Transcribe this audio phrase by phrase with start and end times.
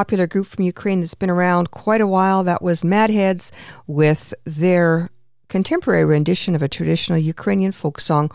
[0.00, 2.40] popular group from Ukraine that's been around quite a while.
[2.50, 3.44] That was Mad Heads
[4.00, 4.22] with
[4.62, 4.88] their
[5.54, 8.26] contemporary rendition of a traditional Ukrainian folk song,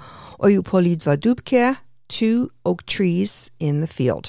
[0.46, 1.66] Oyu Polidva Dubke,
[2.18, 2.38] Two
[2.70, 3.32] Oak Trees
[3.68, 4.26] in the Field.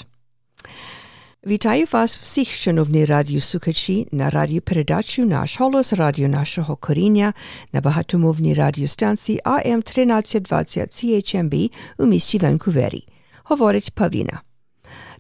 [1.47, 7.33] Вітаю вас всіх, шановні радіослухачі, на радіопередачу «Наш голос» радіо нашого коріння
[7.73, 13.09] на багатомовній радіостанції AM 1320 CHMB у місті Ванкувері.
[13.45, 14.41] Говорить Павліна.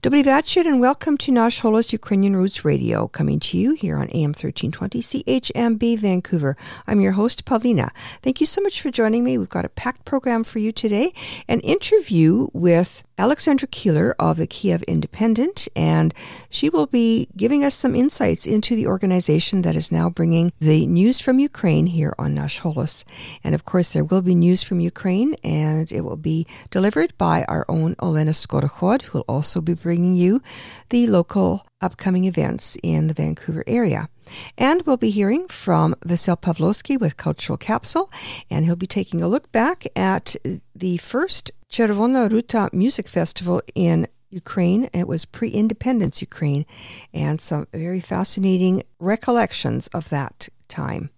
[0.03, 4.35] Dobrivachit and welcome to Nash Holos Ukrainian Roots Radio, coming to you here on AM
[4.35, 6.57] 1320 CHMB Vancouver.
[6.89, 7.93] I'm your host, Pawlina.
[8.21, 9.39] Thank you so much for joining me.
[9.39, 11.13] We've got a packed program for you today
[11.47, 16.13] an interview with Alexandra Keeler of the Kyiv Independent and
[16.53, 20.87] she will be giving us some insights into the organization that is now bringing the
[20.87, 23.05] news from Ukraine here on Nash Holos.
[23.43, 27.45] And of course, there will be news from Ukraine, and it will be delivered by
[27.49, 30.43] our own Olena Skorokhod, who will also be bringing you
[30.91, 34.11] the local upcoming events in the Vancouver area.
[34.59, 38.11] And we'll be hearing from Vasil Pavlovsky with Kultural Capsule,
[38.51, 40.37] and he'll be taking a look back at
[40.77, 44.89] the first Chervona Ruta Music Festival in Ukraine.
[44.93, 46.67] It was pre independence Ukraine,
[47.13, 51.11] and some very fascinating recollections of that time.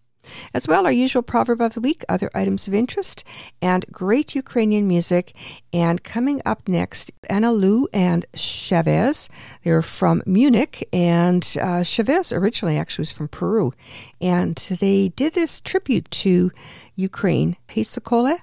[0.52, 3.24] As well, our usual proverb of the week, other items of interest,
[3.60, 5.34] and great Ukrainian music.
[5.72, 9.28] And coming up next, Anna Lou and Chavez.
[9.62, 13.72] They're from Munich, and uh, Chavez originally actually was from Peru.
[14.20, 16.50] And they did this tribute to
[16.96, 17.56] Ukraine.
[17.68, 18.38] Hisokole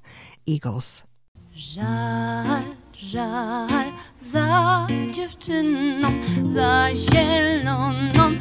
[0.45, 1.03] Eagles.
[1.55, 2.75] Żal,
[3.09, 6.07] żal za dziewczyną,
[6.49, 8.31] za zieloną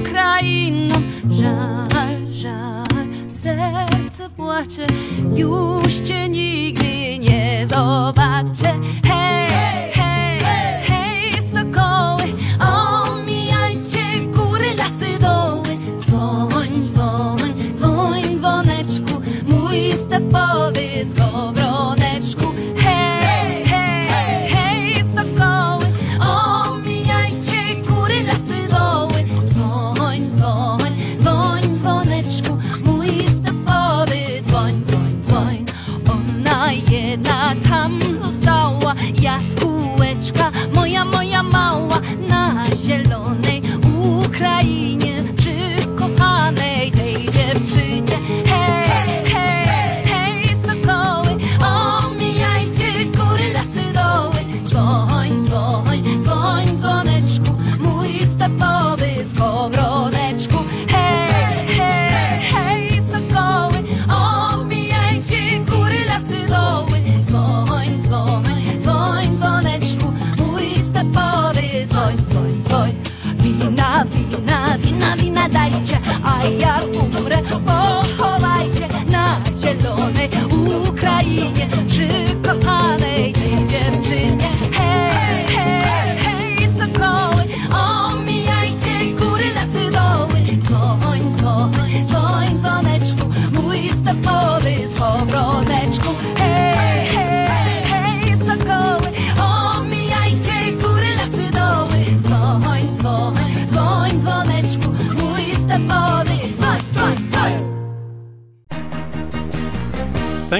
[0.00, 0.94] Ukrainą.
[1.30, 4.86] Żal, żal, serce płacze,
[5.34, 8.80] już cię nigdy nie zobaczę.
[9.06, 9.48] Hej,
[9.92, 10.40] hej,
[10.82, 15.78] hej, sokoły, omijajcie góry, lasy, doły.
[16.00, 21.23] Dzwoń, dzwoń, dzwoń, dzwoneczku, mój stepowy skowroneczku.
[39.40, 43.62] Została, jaskółeczka, moja, moja mała, na zielonej
[44.26, 45.24] Ukrainie,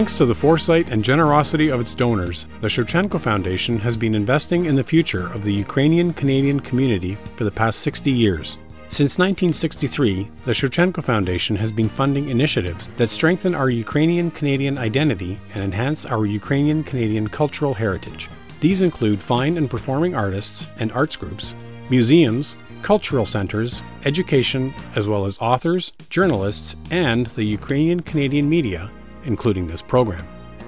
[0.05, 4.67] Thanks to the foresight and generosity of its donors, the Shevchenko Foundation has been investing
[4.67, 8.59] in the future of the Ukrainian Canadian community for the past 60 years.
[8.91, 15.39] Since 1963, the Shevchenko Foundation has been funding initiatives that strengthen our Ukrainian Canadian identity
[15.55, 18.29] and enhance our Ukrainian Canadian cultural heritage.
[18.61, 21.55] These include fine and performing artists and arts groups,
[21.89, 28.91] museums, cultural centers, education, as well as authors, journalists, and the Ukrainian Canadian media,
[29.25, 30.25] including this program.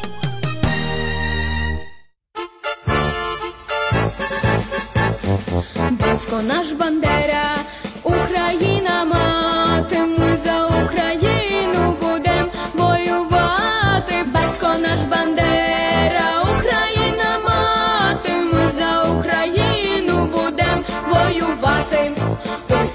[6.34, 7.46] Батько наш Бандера,
[8.02, 14.14] Україна мати, ми за Україну будем воювати.
[14.26, 22.10] Батько наш Бандера, Україна мати, ми за Україну будем воювати.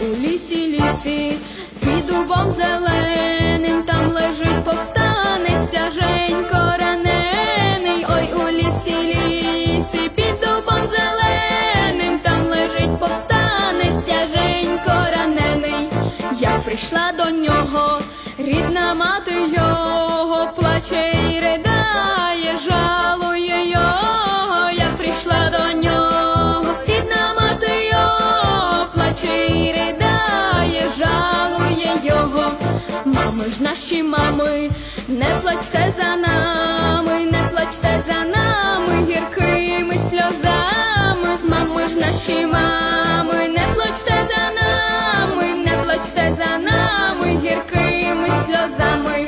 [0.01, 1.37] У лісі, лісі,
[1.79, 6.78] під дубом зеленим, там лежить повстанець стяженько
[16.79, 18.01] прийшла до нього,
[18.37, 28.87] рідна мати його плаче і ридає, жалує його, я прийшла до нього, рідна мати його
[28.93, 32.51] плаче і ридає, жалує його.
[33.05, 34.69] Мами ж наші мами,
[35.07, 41.37] не плачте за нами, не плачте за нами гіркими сльозами.
[41.43, 42.98] Мами ж наші мами,
[46.49, 49.27] плачте нами гіркими сльозами.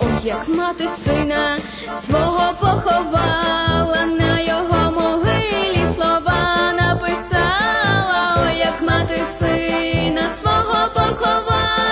[0.00, 1.58] Ой, як мати сина
[2.06, 11.87] свого поховала, на його могилі слова написала, ой, як мати сина свого поховала,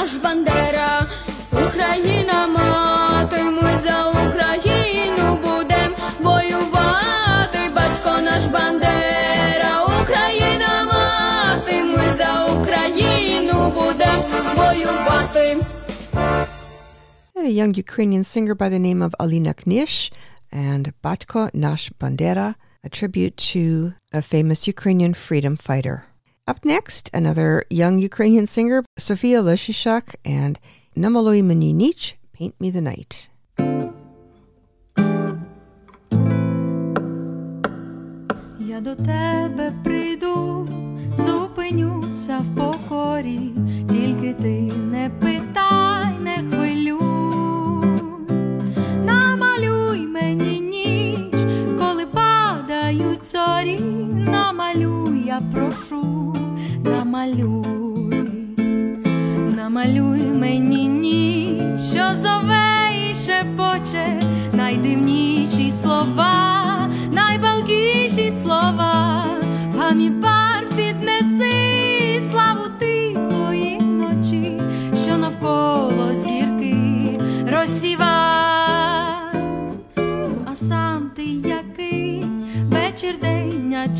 [0.00, 1.06] наш Бандера,
[1.52, 13.72] Україна мати, ми за Україну будем воювати, батько наш Бандера, Україна мати, ми за Україну
[13.74, 14.20] будем
[14.56, 15.56] воювати.
[17.34, 20.10] And a young Ukrainian singer by the name of Alina Knish
[20.52, 26.09] and Batko Nash Bandera, a tribute to a famous Ukrainian freedom fighter.
[26.50, 30.58] Up next, another young Ukrainian singer, Sofia Leshishak and
[30.96, 33.28] Namaloi Meninich, Paint Me the Night.
[38.76, 40.68] Я до тебе прийду,
[41.18, 43.40] зупинюся в покорі,
[43.90, 47.86] тільки ти не питай, не хвилюй,
[49.04, 51.34] намалюй мені ніч,
[51.78, 55.09] коли падають зорі, намалюй, я
[55.53, 56.35] Прошу,
[56.83, 58.23] намалюй,
[59.55, 64.21] намалюй мені ніч, що зове і шепоче,
[64.53, 69.25] найдивніші слова, найпалкіші слова,
[69.77, 74.61] гамі пар піднеси славу тихої ночі,
[75.03, 76.75] що навколо зірки
[77.51, 78.05] розсіва.
[80.45, 82.25] А сам ти який?
[82.63, 83.15] Вечір,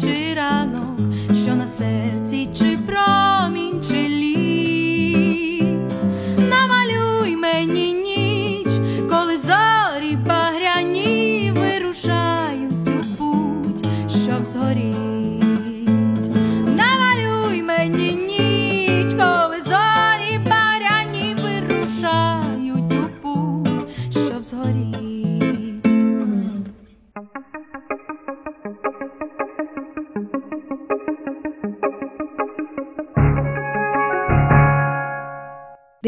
[0.02, 1.01] чи ранок,
[1.46, 2.50] що на серці,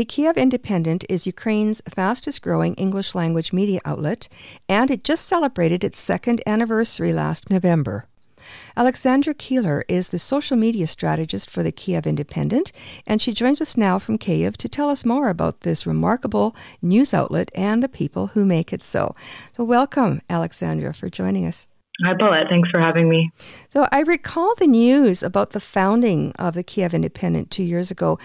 [0.04, 4.28] The Kyiv Independent is Ukraine's fastest growing English language media outlet,
[4.68, 8.04] and it just celebrated its second anniversary last November.
[8.76, 12.74] Alexandra Keeler is the social media strategist for the Kyiv Independent,
[13.08, 17.14] and she joins us now from Kiev to tell us more about this remarkable news
[17.14, 19.16] outlet and the people who make it so.
[19.56, 21.66] So, welcome, Alexandra, for joining us.
[22.04, 22.50] Hi, Paulette.
[22.50, 23.32] Thanks for having me.
[23.70, 28.18] So, I recall the news about the founding of the Kyiv Independent two years ago,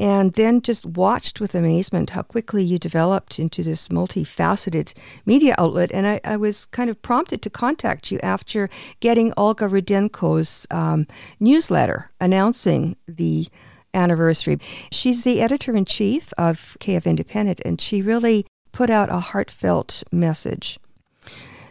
[0.00, 4.94] and then just watched with amazement how quickly you developed into this multifaceted
[5.26, 5.92] media outlet.
[5.92, 11.06] And I, I was kind of prompted to contact you after getting Olga Rudenko's um,
[11.38, 13.48] newsletter announcing the
[13.92, 14.58] anniversary.
[14.90, 20.02] She's the editor in chief of Kyiv Independent, and she really put out a heartfelt
[20.10, 20.78] message.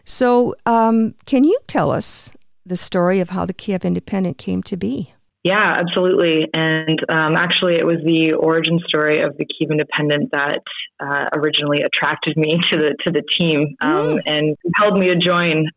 [0.05, 2.31] So, um, can you tell us
[2.63, 5.13] the story of how the Kyiv Independent came to be?
[5.43, 6.48] Yeah, absolutely.
[6.53, 10.60] And um, actually, it was the origin story of the Kyiv Independent that
[11.00, 14.22] uh, originally attracted me to the to the team um, mm.
[14.25, 15.67] and compelled me to join.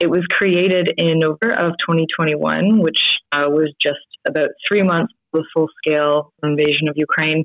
[0.00, 2.98] It was created in November of 2021, which
[3.32, 7.44] uh, was just about three months the full scale invasion of Ukraine.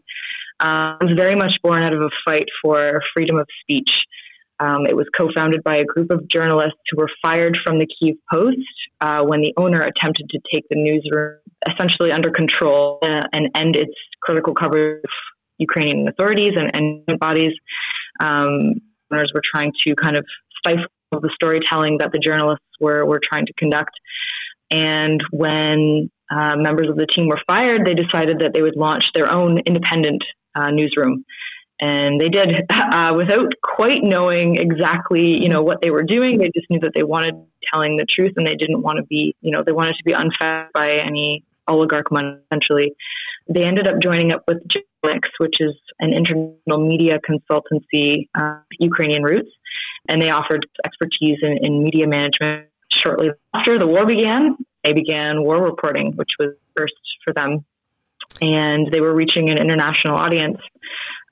[0.59, 3.91] Uh, it was very much born out of a fight for freedom of speech.
[4.59, 7.87] Um, it was co founded by a group of journalists who were fired from the
[7.87, 8.57] Kyiv Post
[9.01, 11.37] uh, when the owner attempted to take the newsroom
[11.69, 15.09] essentially under control uh, and end its critical coverage of
[15.57, 16.71] Ukrainian authorities and,
[17.09, 17.53] and bodies.
[18.19, 18.75] Um,
[19.11, 20.25] owners were trying to kind of
[20.57, 23.91] stifle the storytelling that the journalists were, were trying to conduct.
[24.69, 29.03] And when uh, members of the team were fired, they decided that they would launch
[29.13, 30.23] their own independent
[30.55, 31.25] uh, newsroom
[31.81, 36.51] and they did uh, without quite knowing exactly you know what they were doing they
[36.53, 37.33] just knew that they wanted
[37.71, 40.13] telling the truth and they didn't want to be you know they wanted to be
[40.13, 42.93] unfed by any oligarch money essentially
[43.49, 49.23] they ended up joining up with Jnomics, which is an international media consultancy uh, ukrainian
[49.23, 49.49] roots
[50.07, 55.43] and they offered expertise in, in media management shortly after the war began they began
[55.43, 56.93] war reporting which was first
[57.25, 57.63] for them
[58.41, 60.57] and they were reaching an international audience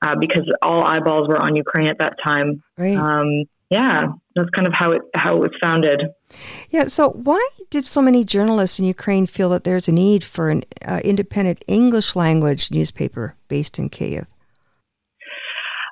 [0.02, 2.64] uh, because all eyeballs were on Ukraine at that time.
[2.78, 2.96] Right.
[2.96, 6.02] Um, yeah, that's kind of how it how it was founded.
[6.70, 6.88] Yeah.
[6.88, 10.64] So why did so many journalists in Ukraine feel that there's a need for an
[10.86, 14.26] uh, independent English language newspaper based in Kiev?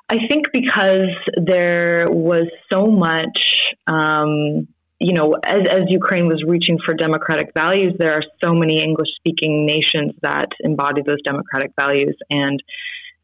[0.08, 3.54] I think because there was so much.
[3.86, 4.68] Um,
[5.00, 9.08] you know, as, as Ukraine was reaching for democratic values, there are so many English
[9.14, 12.16] speaking nations that embody those democratic values.
[12.28, 12.60] And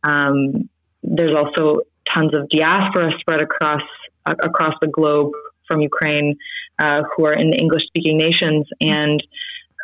[0.04, 0.68] um,
[1.02, 1.80] there's also
[2.14, 3.82] tons of diaspora spread across
[4.26, 5.32] uh, across the globe
[5.68, 6.36] from Ukraine
[6.78, 9.22] uh, who are in the English speaking nations, and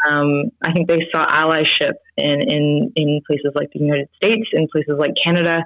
[0.08, 4.66] um, I think they saw allyship in, in in places like the United States, in
[4.68, 5.64] places like Canada,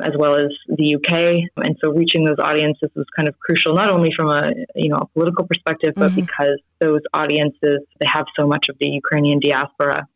[0.00, 3.90] as well as the UK, and so reaching those audiences was kind of crucial, not
[3.90, 6.20] only from a you know a political perspective, but mm-hmm.
[6.20, 10.08] because those audiences they have so much of the Ukrainian diaspora.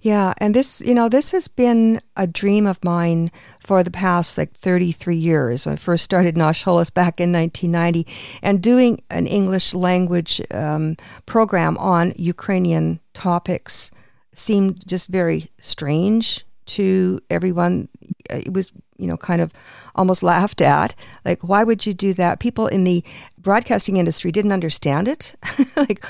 [0.00, 4.36] Yeah, and this, you know, this has been a dream of mine for the past
[4.36, 5.66] like 33 years.
[5.66, 8.06] I first started Nash Holos back in 1990
[8.42, 10.96] and doing an English language um,
[11.26, 13.90] program on Ukrainian topics
[14.34, 17.88] seemed just very strange to everyone.
[18.28, 19.52] It was, you know, kind of
[19.94, 20.94] almost laughed at.
[21.24, 22.40] Like, why would you do that?
[22.40, 23.04] People in the
[23.38, 25.36] broadcasting industry didn't understand it.
[25.76, 26.04] like,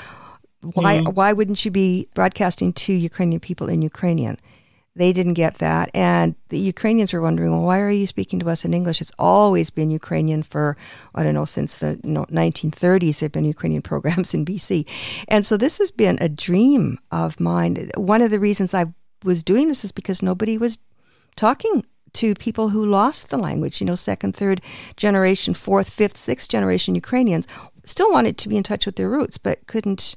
[0.61, 1.13] why mm.
[1.13, 4.37] why wouldn't you be broadcasting to Ukrainian people in Ukrainian?
[4.93, 8.49] They didn't get that, and the Ukrainians were wondering, well, why are you speaking to
[8.49, 8.99] us in English?
[8.99, 10.75] It's always been Ukrainian for
[11.15, 13.19] I don't know since the 1930s.
[13.19, 14.85] There've been Ukrainian programs in BC,
[15.27, 17.89] and so this has been a dream of mine.
[17.95, 18.87] One of the reasons I
[19.23, 20.79] was doing this is because nobody was
[21.35, 24.59] talking to people who lost the language, you know, second, third
[24.97, 27.47] generation, fourth, fifth, sixth generation Ukrainians
[27.85, 30.15] still wanted to be in touch with their roots, but couldn't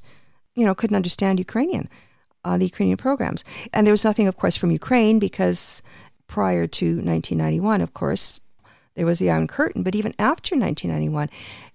[0.55, 1.89] you know, couldn't understand Ukrainian,
[2.43, 3.43] uh, the Ukrainian programs.
[3.73, 5.81] And there was nothing, of course, from Ukraine because
[6.27, 8.39] prior to 1991, of course,
[8.95, 9.83] there was the Iron Curtain.
[9.83, 11.29] But even after 1991,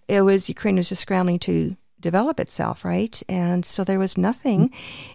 [0.08, 3.22] it was Ukraine was just scrambling to develop itself, right?
[3.28, 4.72] And so there was nothing.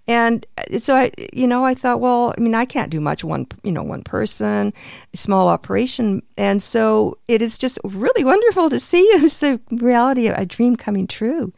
[0.08, 3.24] And uh, so I, you know, I thought, well, I mean, I can't do much
[3.24, 4.72] one, you know, one person,
[5.14, 6.22] small operation.
[6.38, 10.76] And so it is just really wonderful to see it's the reality of a dream
[10.76, 11.54] coming true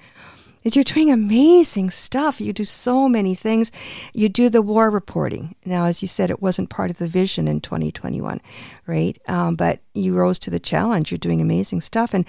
[0.76, 2.42] you're doing amazing stuff.
[2.42, 3.72] You do so many things.
[4.14, 5.56] You do the war reporting.
[5.66, 8.42] Now, as you said, it wasn't part of the vision in 2021,
[8.86, 9.18] right?
[9.28, 11.12] Um, but you rose to the challenge.
[11.12, 12.14] You're doing amazing stuff.
[12.14, 12.26] And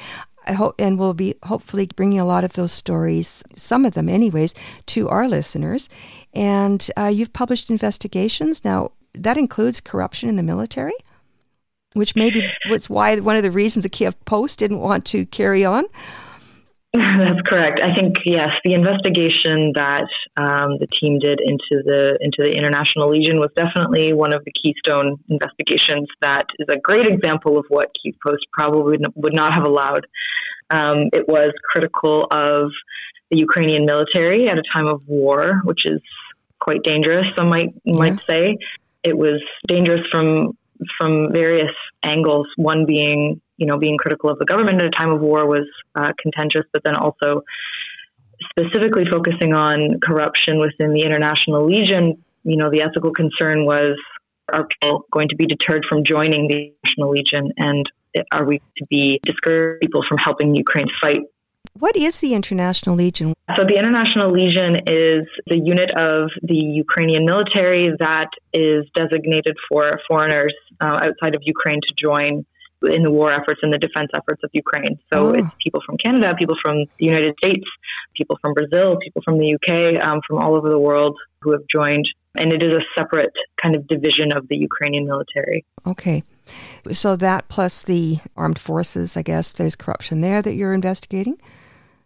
[0.47, 4.09] I hope, and we'll be hopefully bringing a lot of those stories, some of them
[4.09, 4.55] anyways,
[4.87, 5.89] to our listeners.
[6.33, 8.65] And uh, you've published investigations.
[8.65, 10.95] Now, that includes corruption in the military,
[11.95, 15.65] which maybe was why one of the reasons the Kyiv Post didn't want to carry
[15.65, 15.85] on.
[16.95, 17.81] That's correct.
[17.83, 23.11] I think yes, the investigation that um, the team did into the into the International
[23.11, 26.09] Legion was definitely one of the keystone investigations.
[26.23, 30.07] That is a great example of what Kyiv Post probably would not have allowed.
[30.71, 32.71] Um, it was critical of
[33.31, 36.01] the Ukrainian military at a time of war, which is
[36.59, 37.27] quite dangerous.
[37.37, 37.99] Some might yeah.
[37.99, 38.57] might say
[39.05, 40.57] it was dangerous from
[40.99, 41.73] from various
[42.05, 42.47] angles.
[42.57, 45.69] One being you know, being critical of the government at a time of war was
[45.97, 47.43] uh, contentious, but then also
[48.51, 53.99] specifically focusing on corruption within the International Legion, you know, the ethical concern was
[54.51, 57.85] are people going to be deterred from joining the International Legion and
[58.33, 61.21] are we to be discourage people from helping Ukraine fight?
[61.79, 63.35] What is the International Legion?
[63.57, 69.93] So, the International Legion is the unit of the Ukrainian military that is designated for
[70.09, 72.45] foreigners uh, outside of Ukraine to join
[72.83, 74.99] in the war efforts and the defense efforts of Ukraine.
[75.13, 75.33] So oh.
[75.35, 77.67] it's people from Canada, people from the United States,
[78.17, 81.63] people from Brazil, people from the UK, um, from all over the world who have
[81.73, 82.09] joined.
[82.37, 85.65] And it is a separate kind of division of the Ukrainian military.
[85.87, 86.23] Okay.
[86.93, 91.39] So that plus the armed forces, I guess there's corruption there that you're investigating?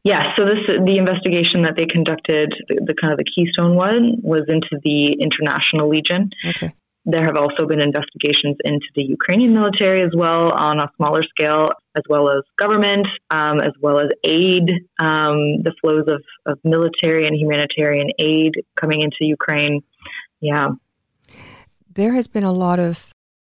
[0.05, 4.19] Yeah, so this the investigation that they conducted, the, the, kind of the keystone one,
[4.23, 6.31] was into the International Legion.
[6.49, 6.75] Okay.
[7.05, 11.71] There have also been investigations into the Ukrainian military as well on a smaller scale,
[11.97, 17.27] as well as government, um, as well as aid, um, the flows of, of military
[17.27, 19.83] and humanitarian aid coming into Ukraine.
[20.41, 20.69] Yeah.
[21.93, 23.13] There has been a lot of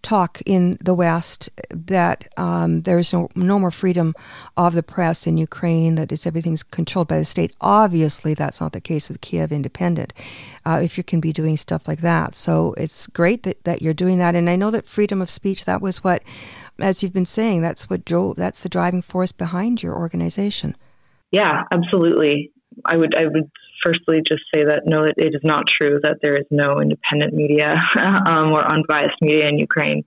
[0.04, 4.14] talk in the West that um, there is no, no more freedom
[4.56, 7.52] of the press in Ukraine, that it's, everything's controlled by the state.
[7.60, 10.12] Obviously, that's not the case with Kyiv Independent,
[10.64, 12.34] uh, if you can be doing stuff like that.
[12.34, 14.36] So it's great that, that you're doing that.
[14.36, 16.22] And I know that freedom of speech, that was what,
[16.78, 20.76] as you've been saying, that's what drove, that's the driving force behind your organization.
[21.32, 22.52] Yeah, absolutely.
[22.84, 23.50] I would I would
[23.85, 27.35] firstly just say that no, it, it is not true that there is no independent
[27.35, 30.05] media um, or unbiased media in Ukraine,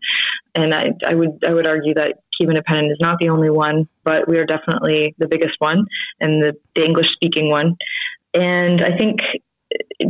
[0.56, 3.88] and I, I would I would argue that Kyiv Independent is not the only one,
[4.04, 5.86] but we are definitely the biggest one
[6.20, 7.76] and the, the English speaking one.
[8.34, 9.22] And I think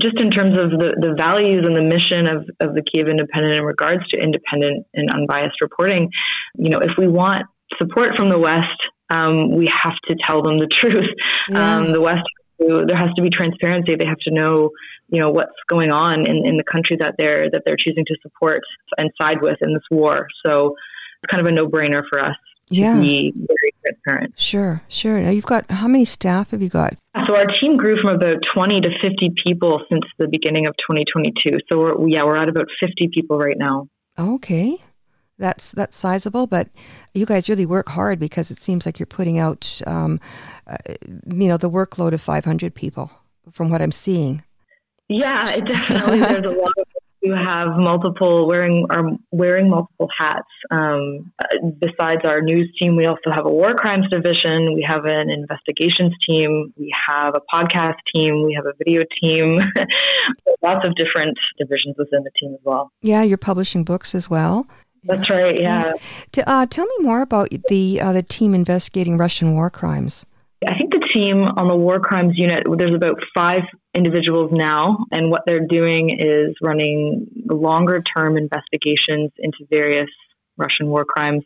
[0.01, 3.55] just in terms of the, the values and the mission of, of the Kyiv Independent
[3.55, 6.09] in regards to independent and unbiased reporting,
[6.55, 7.45] you know, if we want
[7.77, 11.09] support from the West, um, we have to tell them the truth.
[11.49, 11.77] Yeah.
[11.77, 12.23] Um, the West
[12.61, 13.95] to, there has to be transparency.
[13.95, 14.71] They have to know,
[15.09, 18.15] you know, what's going on in, in the country that they're that they're choosing to
[18.21, 18.61] support
[18.97, 20.27] and side with in this war.
[20.45, 20.75] So
[21.23, 22.35] it's kind of a no brainer for us
[22.69, 22.95] yeah.
[22.95, 24.39] to be very transparent.
[24.39, 25.19] Sure, sure.
[25.19, 26.95] Now you've got how many staff have you got?
[27.25, 31.59] So our team grew from about 20 to 50 people since the beginning of 2022.
[31.71, 33.87] So we're, yeah, we're at about 50 people right now.
[34.19, 34.77] Okay
[35.37, 36.47] that's that's sizable.
[36.47, 36.69] But
[37.13, 40.19] you guys really work hard because it seems like you're putting out, um,
[40.65, 40.77] uh,
[41.27, 43.11] you know, the workload of 500 people
[43.51, 44.43] from what I'm seeing.
[45.09, 46.19] Yeah, it definitely.
[46.19, 46.87] there's a lot of
[47.27, 50.47] who have multiple wearing are wearing multiple hats.
[50.71, 51.31] Um,
[51.79, 54.73] besides our news team, we also have a war crimes division.
[54.73, 56.73] We have an investigations team.
[56.77, 58.45] We have a podcast team.
[58.45, 59.59] We have a video team.
[60.63, 62.91] Lots of different divisions within the team as well.
[63.01, 64.67] Yeah, you're publishing books as well.
[65.07, 65.59] That's right.
[65.59, 65.93] Yeah.
[66.45, 70.25] Uh, tell me more about the uh, the team investigating Russian war crimes.
[70.67, 72.63] I think the team on the war crimes unit.
[72.77, 73.61] There's about five
[73.95, 80.09] individuals now, and what they're doing is running longer term investigations into various
[80.57, 81.43] Russian war crimes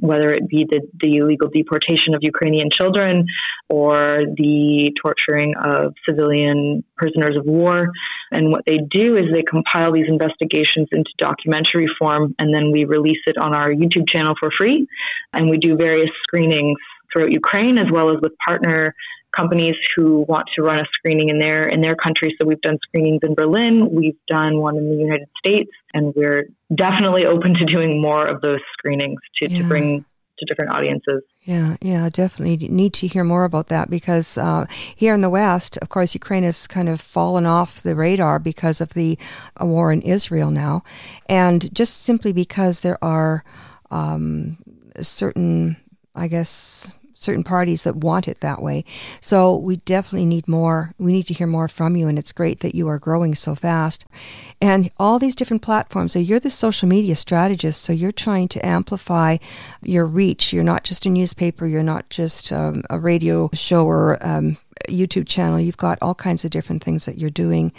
[0.00, 3.26] whether it be the, the illegal deportation of Ukrainian children
[3.68, 7.90] or the torturing of civilian prisoners of war.
[8.30, 12.84] And what they do is they compile these investigations into documentary form and then we
[12.84, 14.86] release it on our YouTube channel for free.
[15.32, 16.78] And we do various screenings
[17.12, 18.94] throughout Ukraine as well as with partner
[19.36, 22.34] companies who want to run a screening in their in their country.
[22.40, 26.48] So we've done screenings in Berlin, we've done one in the United States, and we're
[26.74, 29.58] definitely open to doing more of those screenings to, yeah.
[29.58, 30.04] to bring
[30.38, 31.22] to different audiences.
[31.42, 34.66] Yeah, yeah, definitely need to hear more about that because uh,
[34.96, 38.80] here in the West, of course, Ukraine has kind of fallen off the radar because
[38.80, 39.18] of the
[39.60, 40.82] uh, war in Israel now,
[41.28, 43.44] and just simply because there are
[43.90, 44.56] um,
[45.00, 45.76] certain,
[46.14, 46.90] I guess,
[47.24, 48.84] certain parties that want it that way.
[49.20, 50.94] So we definitely need more.
[50.98, 53.54] We need to hear more from you, and it's great that you are growing so
[53.54, 54.04] fast.
[54.60, 56.12] And all these different platforms.
[56.12, 57.82] So you're the social media strategist.
[57.82, 59.38] So you're trying to amplify
[59.82, 60.52] your reach.
[60.52, 61.66] You're not just a newspaper.
[61.66, 64.56] You're not just um, a radio show or um,
[64.88, 65.60] YouTube channel.
[65.60, 67.72] You've got all kinds of different things that you're doing.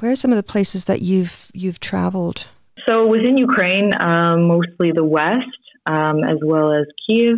[0.00, 2.46] Where are some of the places that you've you've traveled?
[2.88, 5.40] So within Ukraine, um, mostly the west,
[5.86, 7.36] um, as well as Kiev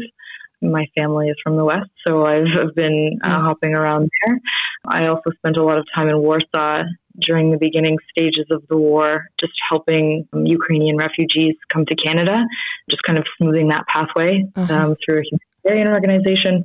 [0.63, 4.41] my family is from the West, so I've, been uh, hopping around there.
[4.87, 6.83] I also spent a lot of time in Warsaw
[7.21, 12.45] during the beginning stages of the war, just helping um, Ukrainian refugees come to Canada,
[12.91, 14.75] just kind of smoothing that pathway Uh-huh.
[14.75, 16.63] um, through a humanitarian organization.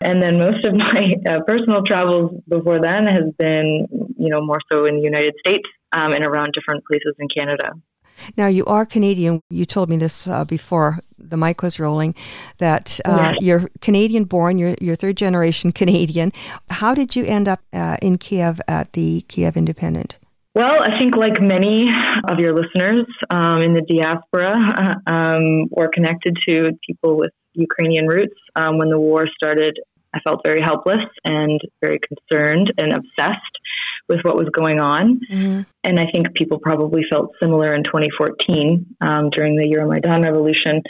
[0.00, 3.86] And then most of my uh, personal travels before then has been,
[4.18, 7.72] you know, more so in the United States um, and around different places in Canada.
[8.36, 9.40] Now you are Canadian.
[9.50, 12.14] You told me this uh, before the mic was rolling,
[12.58, 13.32] that uh, Yeah.
[13.40, 14.58] you're Canadian born.
[14.58, 16.32] You're you're third generation Canadian.
[16.70, 20.18] How did you end up uh, in Kiev at the Kiev Independent?
[20.54, 21.86] Well, I think like many
[22.30, 24.54] of your listeners um, in the diaspora,
[25.06, 28.38] um, were connected to people with Ukrainian roots.
[28.54, 29.78] Um, when the war started,
[30.14, 33.54] I felt very helpless and very concerned and obsessed
[34.08, 35.20] with what was going on.
[35.84, 40.82] And I think people probably felt similar in 2014 um, during the Euromaidan revolution.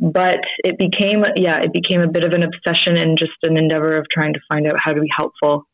[0.00, 3.96] But it became, yeah, it became a bit of an obsession and just an endeavor
[3.96, 5.66] of trying to find out how to be helpful.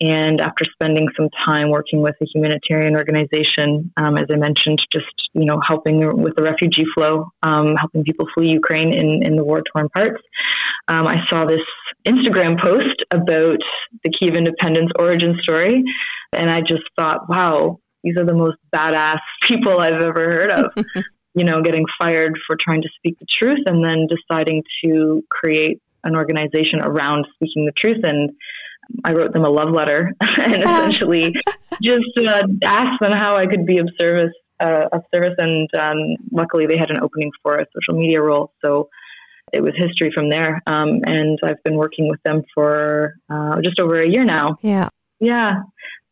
[0.00, 5.06] And after spending some time working with a humanitarian organization, um, as I mentioned, just
[5.32, 9.44] you know helping with the refugee flow, um, helping people flee Ukraine in, in the
[9.44, 10.22] war torn parts,
[10.88, 11.60] um, I saw this
[12.06, 13.58] Instagram post about
[14.04, 15.82] the Kyiv Independent's origin story,
[16.32, 20.72] and I just thought, wow, these are the most badass people I've ever heard of.
[21.34, 25.82] you know, getting fired for trying to speak the truth, and then deciding to create
[26.04, 28.30] an organization around speaking the truth and
[29.04, 31.34] I wrote them a love letter and essentially
[31.82, 34.32] just uh, asked them how I could be of service.
[34.58, 35.98] Uh, of service, and um,
[36.32, 38.88] luckily they had an opening for a social media role, so
[39.52, 40.62] it was history from there.
[40.66, 44.58] Um, and I've been working with them for uh, just over a year now.
[44.62, 44.88] Yeah.
[45.18, 45.62] Yeah,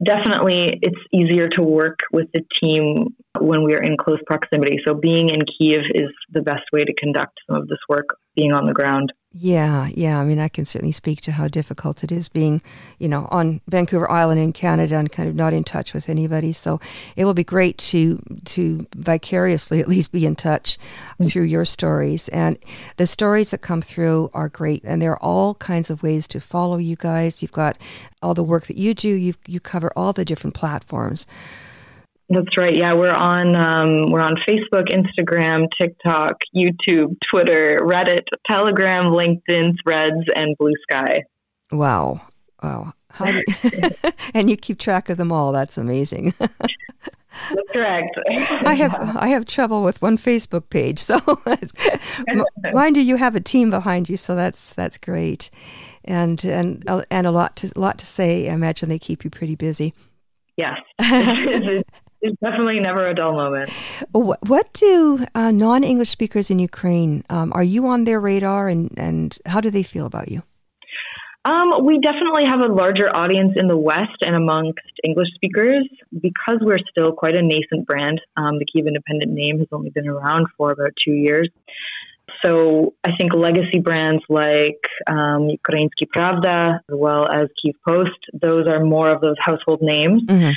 [0.03, 0.79] definitely.
[0.81, 4.79] It's easier to work with the team when we are in close proximity.
[4.87, 8.53] So being in Kiev is the best way to conduct some of this work, being
[8.53, 9.13] on the ground.
[9.37, 10.21] Yeah, yeah.
[10.21, 12.63] I mean, I can certainly speak to how difficult it is being,
[13.01, 16.53] you know, on Vancouver Island in Canada and kind of not in touch with anybody.
[16.53, 16.81] So
[17.17, 20.79] it will be great to to vicariously at least be in touch
[21.21, 21.29] mm.
[21.29, 22.29] through your stories.
[22.29, 22.57] And
[22.97, 26.41] the stories that come through are great, and there are all kinds of ways to
[26.41, 27.43] follow you guys.
[27.43, 27.77] You've got
[28.23, 29.09] all the work that you do.
[29.09, 31.27] You you cover all the different platforms.
[32.29, 32.75] That's right.
[32.75, 40.25] Yeah, we're on um, we're on Facebook, Instagram, TikTok, YouTube, Twitter, Reddit, Telegram, LinkedIn, Threads,
[40.35, 41.25] and Blue Sky.
[41.71, 42.23] Wow,
[42.63, 42.95] wow.
[43.11, 43.81] How do you,
[44.35, 45.53] and you keep track of them all.
[45.53, 46.35] That's amazing.
[47.51, 48.19] That's correct.
[48.31, 51.19] I have I have trouble with one Facebook page, so
[52.73, 55.51] mind you, you have a team behind you, so that's that's great,
[56.05, 58.49] and and and a lot to lot to say.
[58.49, 59.95] I imagine they keep you pretty busy.
[60.57, 61.89] yes, it's,
[62.25, 63.69] it's definitely never a dull moment.
[64.13, 67.23] What, what do uh, non-English speakers in Ukraine?
[67.29, 70.43] Um, are you on their radar, and and how do they feel about you?
[71.45, 75.87] Um, we definitely have a larger audience in the West and amongst English speakers
[76.27, 78.19] because we're still quite a nascent brand.
[78.39, 81.51] Um, the Kyiv Independent name has only been around for about two years.
[82.43, 88.67] So I think legacy brands like um, Ukrainska Pravda, as well as Kyiv Post, those
[88.67, 90.23] are more of those household names.
[90.27, 90.55] Mhm.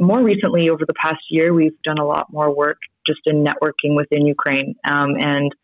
[0.00, 3.94] More recently, over the past year, we've done a lot more work just in networking
[3.94, 4.74] within Ukraine.
[4.82, 5.54] Um, and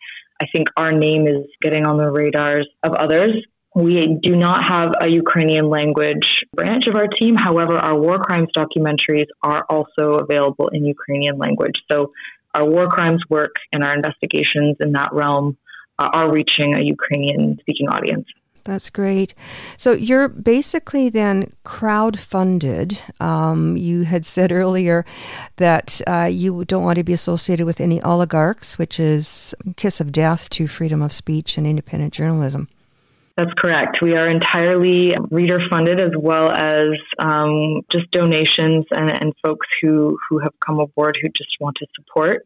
[0.43, 3.33] I think our name is getting on the radars of others.
[3.75, 7.35] We do not have a Ukrainian language branch of our team.
[7.37, 11.77] However, our war crimes documentaries are also available in Ukrainian language.
[11.91, 12.13] So
[12.55, 15.57] our war crimes work and our investigations in that realm
[15.99, 18.27] uh, are reaching a Ukrainian speaking audience.
[18.67, 19.33] That's great.
[19.77, 23.01] So you're basically then crowd-funded.
[23.21, 25.05] Um, you had said earlier
[25.57, 30.11] that uh, you don't want to be associated with any oligarchs, which is kiss of
[30.11, 32.69] death to freedom of speech and independent journalism.
[33.37, 34.01] That's correct.
[34.01, 40.17] We are entirely reader funded as well as um, just donations and, and folks who,
[40.29, 42.43] who have come aboard who just want to support,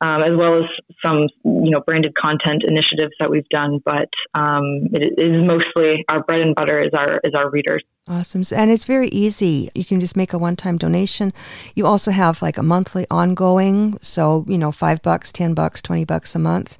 [0.00, 0.64] um, as well as
[1.04, 3.80] some you know branded content initiatives that we've done.
[3.84, 7.82] But um, it is mostly our bread and butter is our is our readers.
[8.08, 8.42] Awesome.
[8.56, 9.70] And it's very easy.
[9.74, 11.32] You can just make a one time donation.
[11.76, 13.98] You also have like a monthly ongoing.
[14.02, 16.76] So, you know, five bucks, 10 bucks, 20 bucks a month.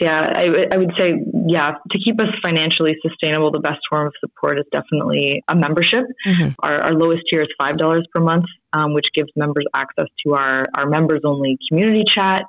[0.00, 1.12] Yeah, I would say,
[1.46, 6.04] yeah, to keep us financially sustainable, the best form of support is definitely a membership.
[6.26, 6.56] Mhm.
[6.58, 10.64] Our, our lowest tier is $5 per month, um, which gives members access to our,
[10.74, 12.42] our members only community chat.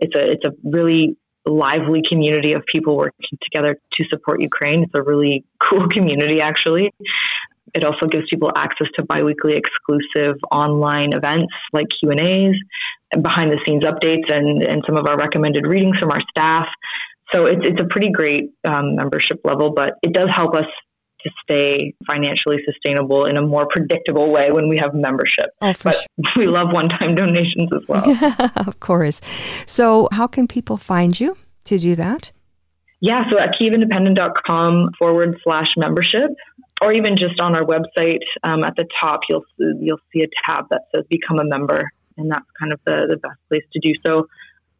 [0.00, 4.84] It's a, it's a really lively community of people working together to support Ukraine.
[4.84, 6.92] It's a really cool community, actually.
[7.74, 12.54] It also gives people access to biweekly exclusive online events like Q&As,
[13.20, 16.66] behind the scenes updates and, and some of our recommended readings from our staff.
[17.32, 20.66] so it's it's a pretty great um, membership level, but it does help us
[21.24, 25.46] to stay financially sustainable in a more predictable way when we have membership.
[25.60, 25.96] Oh, but
[26.36, 28.04] we love one-time donations as well.
[28.56, 29.20] of course.
[29.66, 32.32] So, how can people find you to do that?
[33.00, 36.30] Yeah, so at kyivindependent.com forward slash membership,
[36.80, 40.66] or even just on our website um, at the top, you'll you'll see a tab
[40.70, 43.92] that says "Become a Member," and that's kind of the the best place to do
[44.06, 44.26] so.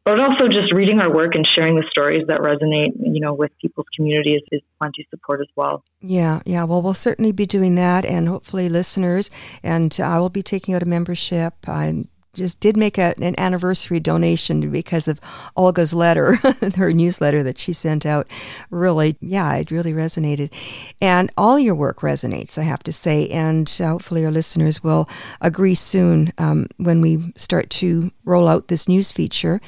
[0.05, 3.51] But also, just reading our work and sharing the stories that resonate, you know, with
[3.59, 5.83] people's communities is plenty support as well.
[6.03, 6.65] Yeah, yeah.
[6.65, 9.31] Well, we'll certainly be doing that, and hopefully, listeners.
[9.63, 11.55] And I will be taking out a membership.
[11.67, 15.23] I just did make a, an anniversary donation because of
[15.57, 16.35] Olga's letter,
[16.77, 18.27] her newsletter that she sent out.
[18.69, 20.53] Really, yeah, it really resonated.
[21.01, 23.29] And all your work resonates, I have to say.
[23.29, 25.09] And hopefully, our listeners will
[25.41, 29.63] agree soon um, when we start to roll out this news feature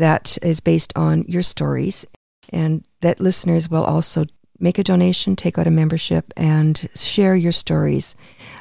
[0.00, 2.04] that is based on your stories,
[2.50, 4.26] and that listeners will also
[4.58, 8.14] make a donation, take out a membership, and share your stories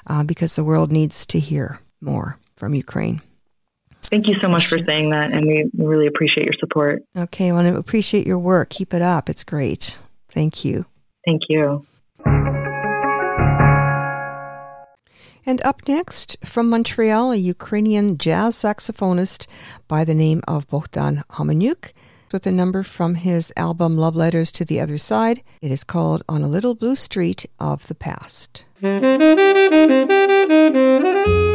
[0.08, 3.22] uh, because the world needs to hear more from Ukraine.
[4.04, 7.04] Thank you so much for saying that, and we really appreciate your support.
[7.16, 8.70] Okay, well, I appreciate your work.
[8.70, 9.30] Keep it up.
[9.30, 10.00] It's great.
[10.30, 10.86] Thank you.
[11.26, 11.86] Thank you.
[15.46, 19.48] And up next, from Montreal, a Ukrainian jazz saxophonist
[19.88, 21.94] by the name of Bohdan Homonyuk
[22.32, 25.42] with a number from his album Love Letters to the Other Side.
[25.62, 28.66] It is called On a Little Blue Street of the Past.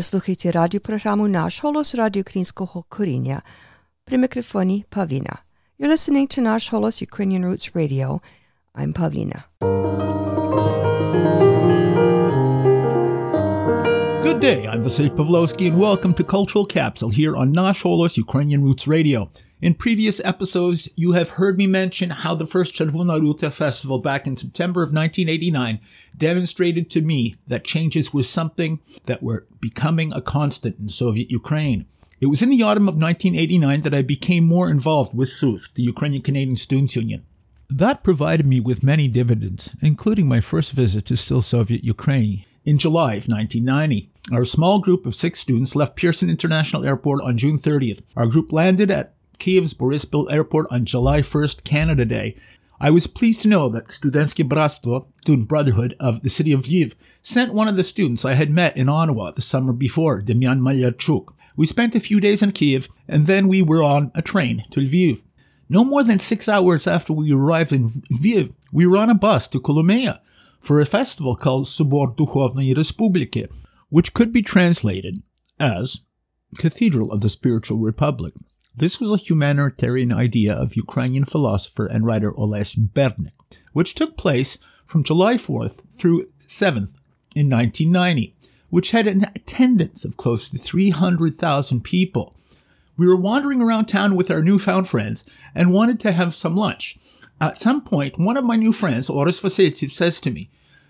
[0.00, 3.42] Вие слухате радиопрограму Наш холос, радио Кринского коріння.
[4.04, 5.38] При микрофоні Павліна.
[5.78, 8.20] You're listening to Наш холос, Ukrainian Roots Radio.
[8.74, 9.42] I'm Pawlina.
[14.24, 18.60] Good day, I'm Vasily Pavlovsky, and welcome to Kultural Capsule here on Nash Holos Ukrainian
[18.66, 19.20] Roots Radio.
[19.62, 24.26] In previous episodes, you have heard me mention how the first Chervona Ruta festival back
[24.26, 25.80] in September of 1989
[26.16, 31.84] demonstrated to me that changes were something that were becoming a constant in Soviet Ukraine.
[32.22, 35.82] It was in the autumn of 1989 that I became more involved with SUS, the
[35.82, 37.24] Ukrainian Canadian Students Union.
[37.68, 42.46] That provided me with many dividends, including my first visit to still Soviet Ukraine.
[42.64, 47.36] In July of 1990, our small group of six students left Pearson International Airport on
[47.36, 48.00] June 30th.
[48.16, 52.36] Our group landed at Kiev's Borispil Airport on July 1st, Canada Day.
[52.78, 56.92] I was pleased to know that Studentsky Bratstvo, Student Brotherhood of the city of Lviv,
[57.22, 61.32] sent one of the students I had met in Ottawa the summer before, Demyan Malyarchuk.
[61.56, 64.80] We spent a few days in Kiev, and then we were on a train to
[64.80, 65.22] Lviv.
[65.70, 69.48] No more than six hours after we arrived in Lviv, we were on a bus
[69.48, 70.20] to Kolomea
[70.60, 73.48] for a festival called Subor Dukhovnoi Respubliki,
[73.88, 75.22] which could be translated
[75.58, 76.00] as
[76.58, 78.34] Cathedral of the Spiritual Republic.
[78.80, 83.32] This was a humanitarian idea of Ukrainian philosopher and writer Oles Berdnyk,
[83.74, 86.88] which took place from July 4th through 7th
[87.36, 88.34] in 1990,
[88.70, 92.34] which had an attendance of close to 300,000 people.
[92.96, 96.96] We were wandering around town with our newfound friends and wanted to have some lunch.
[97.38, 100.48] At some point, one of my new friends, Oris Vasilyev, says to me,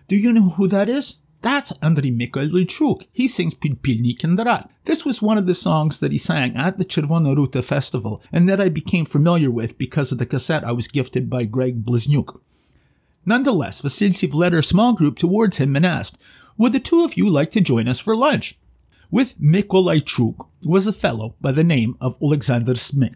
[0.08, 1.16] Do you know who that is?
[1.42, 3.06] That's Andriy Mikolaychuk.
[3.12, 4.68] He sings Pilpilny Kindrat.
[4.84, 8.46] This was one of the songs that he sang at the Chervona Ruta festival and
[8.46, 12.38] that I became familiar with because of the cassette I was gifted by Greg Bliznyuk.
[13.24, 16.18] Nonetheless, Vasilyev led our small group towards him and asked,
[16.58, 18.58] Would the two of you like to join us for lunch?
[19.10, 23.14] With Mikolaychuk was a fellow by the name of Alexander Smith.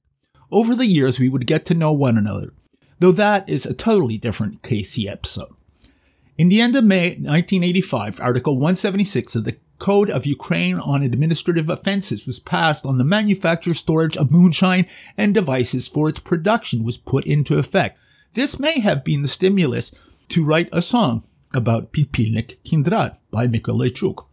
[0.50, 2.54] Over the years, we would get to know one another,
[3.00, 5.52] though that is a totally different Casey episode.
[6.36, 11.68] In the end of May 1985, Article 176 of the Code of Ukraine on Administrative
[11.68, 16.96] Offenses was passed on the manufacture, storage of moonshine and devices for its production was
[16.96, 18.00] put into effect.
[18.34, 19.92] This may have been the stimulus
[20.30, 24.24] to write a song about Pipilnik Kindrat by Mikolaychuk.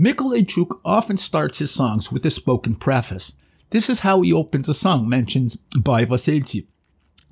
[0.00, 3.32] Mikolaychuk often starts his songs with a spoken preface.
[3.72, 6.64] This is how he opens a song mentioned by Vasilyev.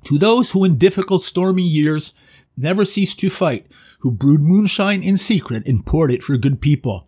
[0.03, 2.13] To those who in difficult stormy years
[2.59, 3.65] never ceased to fight,
[3.99, 7.07] who brewed moonshine in secret and poured it for good people.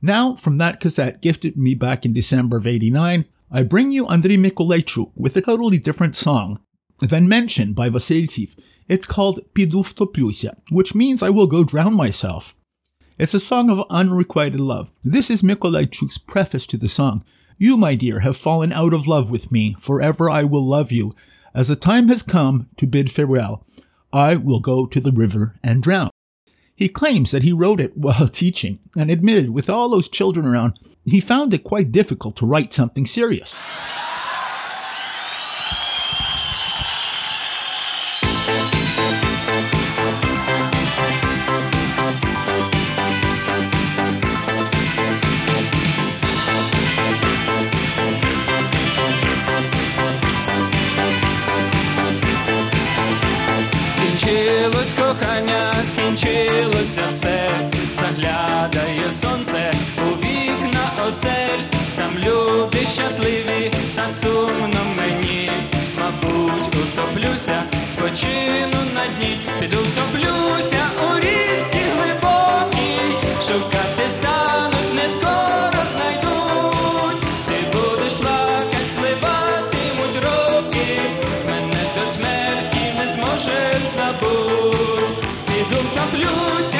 [0.00, 4.38] Now, from that cassette gifted me back in December of 89, I bring you Andriy
[4.38, 6.60] Mikolaychuk with a totally different song
[7.00, 8.50] than mentioned by Vasilyev.
[8.88, 12.54] It's called Pidu Vtoplusia, which means I will go drown myself.
[13.18, 14.90] It's a song of unrequited love.
[15.02, 17.24] This is Mikolaychuk's preface to the song.
[17.58, 19.74] You, my dear, have fallen out of love with me.
[19.80, 21.14] Forever I will love you.
[21.52, 23.66] As the time has come to bid farewell,
[24.12, 26.10] I will go to the river and drown.
[26.74, 30.78] He claims that he wrote it while teaching and admitted with all those children around,
[31.04, 33.52] he found it quite difficult to write something serious.
[56.98, 61.62] Скінчилося все, заглядає сонце у вікна осель,
[61.96, 65.50] там люди щасливі, та сумно мені,
[65.98, 77.22] мабуть, утоплюся, спочину на дні, піду втоплюся у річці глибокій, шукати стануть, не скоро знайдуть,
[77.48, 81.00] ти будеш плакать, спливатимуть роки,
[81.46, 86.77] мене до смерті не зможеш забуть, піду втоплюся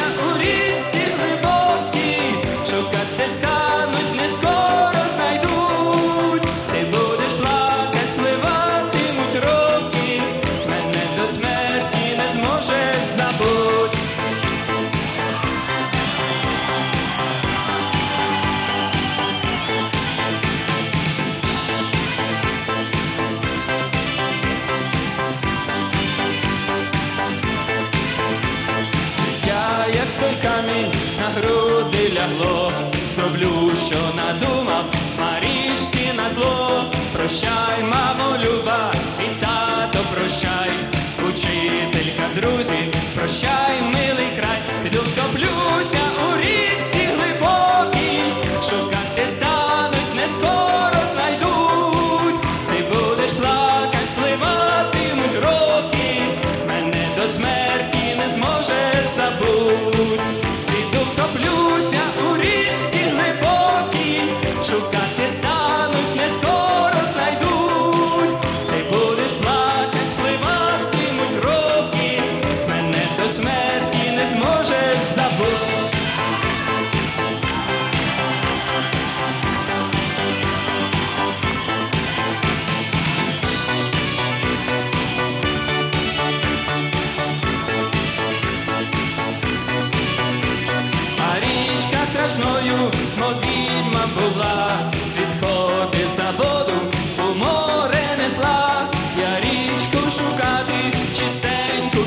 [42.41, 43.88] друзі, прощаємо.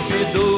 [0.03, 0.52] Cupidou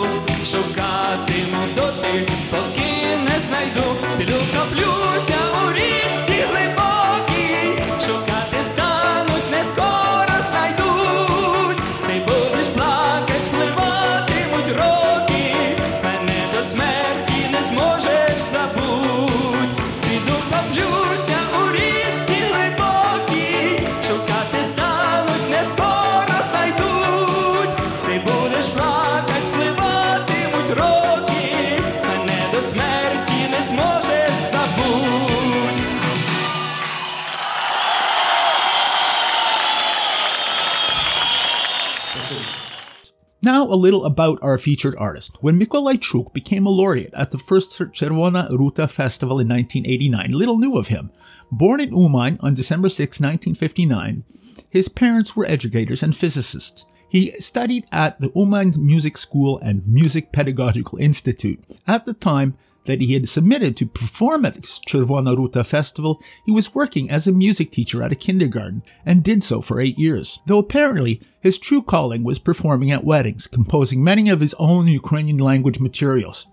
[43.75, 45.33] a little about our featured artist.
[45.41, 50.79] When Mikolaychuk became a laureate at the first Chervona Ruta Festival in 1989, little knew
[50.79, 51.11] of him.
[51.51, 54.23] Born in Uman on December 6, 1959,
[54.71, 56.85] his parents were educators and physicists.
[57.09, 61.59] He studied at the Uman Music School and Music Pedagogical Institute.
[61.85, 62.55] At the time,
[62.87, 67.27] that he had submitted to perform at the Chervona Ruta festival, he was working as
[67.27, 70.39] a music teacher at a kindergarten and did so for eight years.
[70.47, 75.39] Though apparently his true calling was performing at weddings, composing many of his own Ukrainian
[75.39, 76.47] language materials.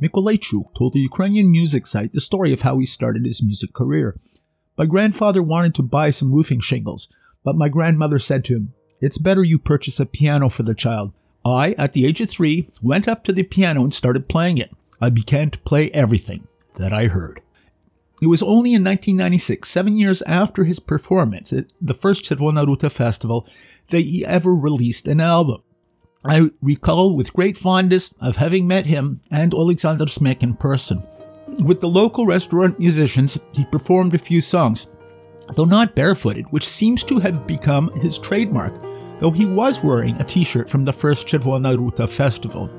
[0.00, 4.16] Mikolaychuk told the Ukrainian music site the story of how he started his music career.
[4.78, 7.08] My grandfather wanted to buy some roofing shingles,
[7.44, 11.12] but my grandmother said to him, It's better you purchase a piano for the child.
[11.44, 14.70] I, at the age of three, went up to the piano and started playing it.
[15.02, 16.46] I began to play everything
[16.78, 17.40] that I heard.
[18.22, 22.88] It was only in 1996, seven years after his performance at the first Chervona Ruta
[22.88, 23.44] festival,
[23.90, 25.60] that he ever released an album.
[26.24, 31.02] I recall with great fondness of having met him and Alexander Smek in person.
[31.58, 34.86] With the local restaurant musicians, he performed a few songs,
[35.56, 38.72] though not barefooted, which seems to have become his trademark,
[39.20, 42.70] though he was wearing a t shirt from the first Chervona Ruta festival.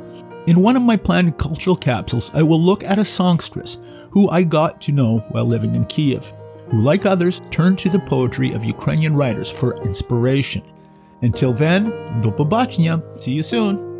[0.45, 3.77] In one of my planned Kultural Capsules, I will look at a songstress
[4.11, 6.23] who I got to know while living in Kiev,
[6.69, 10.61] who, like others, turned to the poetry of Ukrainian writers for inspiration.
[11.21, 13.01] Until then, do.
[13.21, 13.92] See you soon.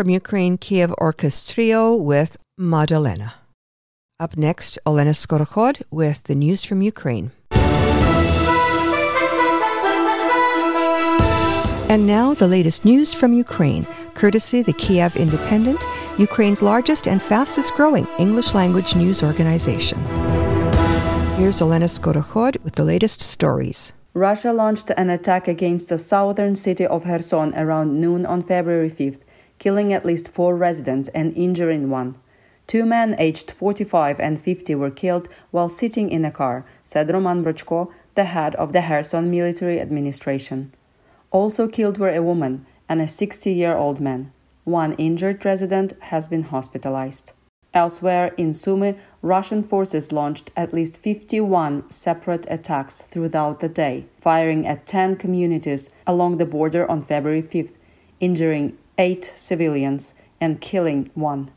[0.00, 3.34] From Ukraine, Kiev Orchestra Trio with Madalena.
[4.18, 7.32] Up next, Olena Skorokhod with the news from Ukraine.
[11.90, 15.84] And now, the latest news from Ukraine, courtesy the Kyiv Independent,
[16.16, 19.98] Ukraine's largest and fastest growing English language news organization.
[21.36, 23.92] Here's Olena Skorokhod with the latest stories.
[24.14, 29.20] Russia launched an attack against the southern city of Kherson around noon on February 5th,
[29.60, 32.16] killing at least four residents and injuring one.
[32.66, 37.44] Two men aged 45 and 50 were killed while sitting in a car, said Roman
[37.44, 40.72] Mrochko, the head of the Kherson military administration.
[41.30, 44.32] Also killed were a woman and a 60 year old man.
[44.64, 47.32] One injured resident has been hospitalized.
[47.72, 54.66] Elsewhere in Sumy, Russian forces launched at least 51 separate attacks throughout the day, firing
[54.66, 57.74] at 10 communities along the border on February 5th,
[58.18, 61.50] injuring eight civilians and killing one.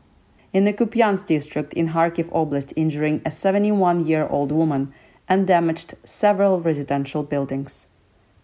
[0.54, 4.94] In the Kupiansk district in Kharkiv Oblast, injuring a 71 year old woman
[5.28, 7.86] and damaged several residential buildings.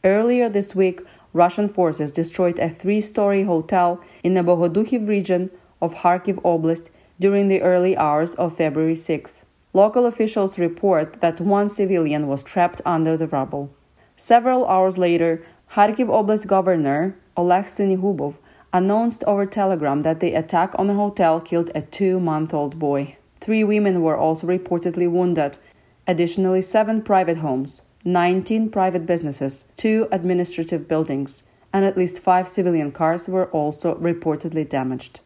[0.05, 1.01] Earlier this week,
[1.33, 7.49] Russian forces destroyed a three story hotel in the Bohodukhiv region of Kharkiv Oblast during
[7.49, 9.45] the early hours of February 6.
[9.73, 13.71] Local officials report that one civilian was trapped under the rubble.
[14.19, 15.43] Several hours later,
[15.73, 18.35] Kharkiv Oblast Governor Oleg Syniehubov
[18.73, 23.17] announced over telegram that the attack on the hotel killed a two month old boy.
[23.41, 25.59] Three women were also reportedly wounded.
[26.07, 31.43] Additionally, seven private homes, 19 private businesses, two administrative buildings,
[31.73, 35.21] and at least five civilian cars were also reportedly damaged.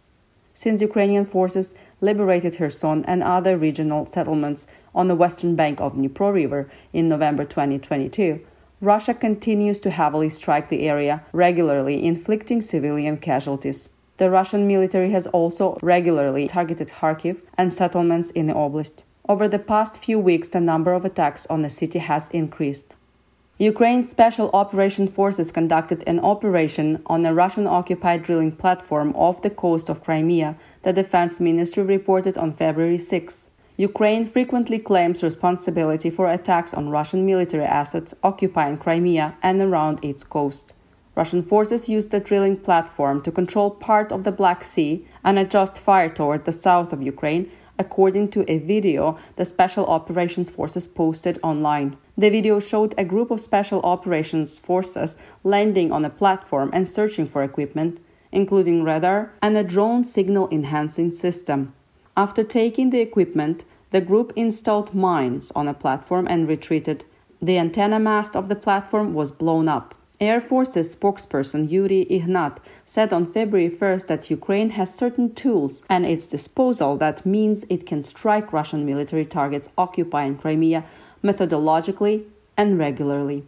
[0.55, 6.33] Since Ukrainian forces liberated Kherson and other regional settlements on the western bank of Dnipro
[6.33, 8.41] River in November 2022,
[8.85, 13.89] Russia continues to heavily strike the area, regularly inflicting civilian casualties.
[14.19, 19.03] The Russian military has also regularly targeted Kharkiv and settlements in the oblast.
[19.27, 22.95] Over the past few weeks, the number of attacks on the city has increased.
[23.57, 29.51] Ukraine's Special Operation Forces conducted an operation on a Russian occupied drilling platform off the
[29.51, 33.49] coast of Crimea, the Defense Ministry reported on February 6.
[33.77, 40.23] Ukraine frequently claims responsibility for attacks on Russian military assets occupying Crimea and around its
[40.23, 40.75] coast.
[41.17, 45.77] Russian forces used the drilling platform to control part of the Black Sea and adjust
[45.77, 51.41] fire toward the south of Ukraine according to a video the Special Operations Forces posted
[51.43, 51.97] online.
[52.17, 57.27] The video showed a group of Special Operations Forces landing on a platform and searching
[57.27, 57.99] for equipment,
[58.31, 61.75] including radar and a drone signal enhancing system.
[62.17, 67.05] After taking the equipment, the group installed mines on a platform and retreated.
[67.43, 69.95] The antenna mast of the platform was blown up.
[70.21, 76.03] Air Force's spokesperson Yuri Ignat said on February 1st that Ukraine has certain tools at
[76.03, 80.85] its disposal that means it can strike Russian military targets occupying Crimea
[81.23, 82.25] methodologically
[82.57, 83.45] and regularly.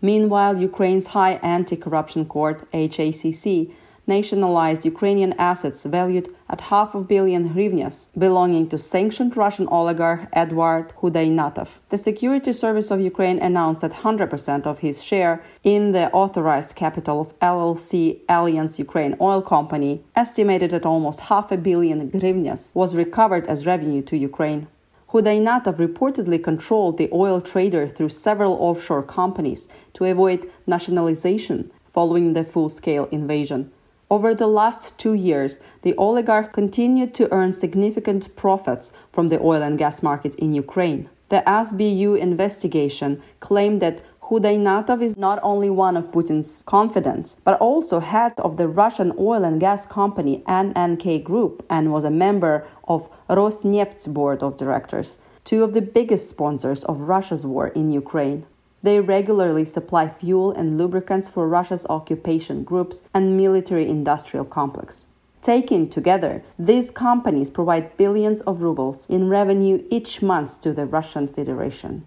[0.00, 3.70] Meanwhile, Ukraine's High Anti Corruption Court, HACC,
[4.06, 10.92] nationalized Ukrainian assets valued at half a billion hryvnias belonging to sanctioned Russian oligarch Eduard
[11.00, 11.68] Khudainatov.
[11.90, 17.20] The Security Service of Ukraine announced that 100% of his share in the authorized capital
[17.20, 23.46] of LLC Alliance Ukraine Oil Company, estimated at almost half a billion hryvnias, was recovered
[23.46, 24.66] as revenue to Ukraine.
[25.10, 32.44] Khudainatov reportedly controlled the oil trader through several offshore companies to avoid nationalization following the
[32.44, 33.70] full scale invasion.
[34.12, 39.62] Over the last two years, the oligarch continued to earn significant profits from the oil
[39.62, 41.08] and gas market in Ukraine.
[41.30, 48.00] The SBU investigation claimed that Khudainatov is not only one of Putin's confidants, but also
[48.00, 53.08] head of the Russian oil and gas company NNK Group and was a member of
[53.30, 58.44] Rosneft's board of directors, two of the biggest sponsors of Russia's war in Ukraine.
[58.82, 65.04] They regularly supply fuel and lubricants for Russia's occupation groups and military industrial complex.
[65.40, 71.26] Taken together, these companies provide billions of rubles in revenue each month to the Russian
[71.26, 72.06] Federation.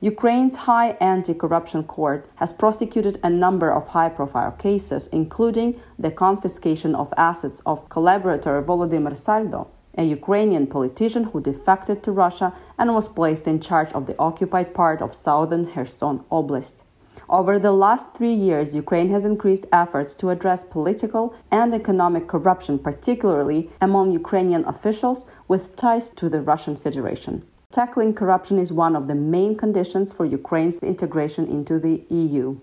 [0.00, 6.10] Ukraine's High Anti Corruption Court has prosecuted a number of high profile cases, including the
[6.10, 12.94] confiscation of assets of collaborator Volodymyr Saldo, a Ukrainian politician who defected to Russia and
[12.94, 16.82] was placed in charge of the occupied part of southern Kherson Oblast.
[17.28, 22.78] Over the last three years, Ukraine has increased efforts to address political and economic corruption,
[22.78, 27.44] particularly among Ukrainian officials with ties to the Russian Federation.
[27.72, 32.56] Tackling corruption is one of the main conditions for Ukraine's integration into the EU.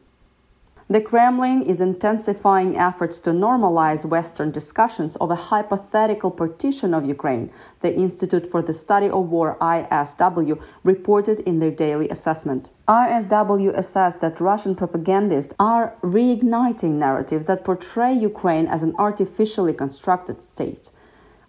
[0.93, 7.49] The Kremlin is intensifying efforts to normalize Western discussions of a hypothetical partition of Ukraine,
[7.81, 12.69] the Institute for the Study of War ISW reported in their daily assessment.
[12.87, 20.43] ISW assessed that Russian propagandists are reigniting narratives that portray Ukraine as an artificially constructed
[20.43, 20.91] state.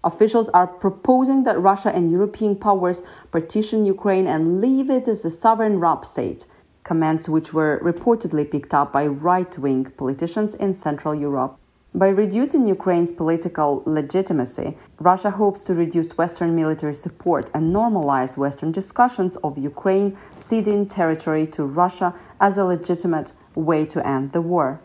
[0.04, 5.30] Officials are proposing that Russia and European powers partition Ukraine and leave it as a
[5.30, 6.46] sovereign rump state
[6.84, 11.58] comments which were reportedly picked up by right wing politicians in Central Europe.
[11.96, 18.72] By reducing Ukraine's political legitimacy, Russia hopes to reduce Western military support and normalize Western
[18.72, 24.80] discussions of Ukraine ceding territory to Russia as a legitimate way to end the war.